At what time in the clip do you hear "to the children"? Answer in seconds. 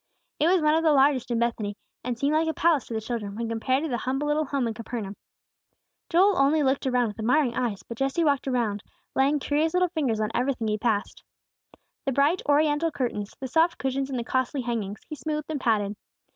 2.87-3.35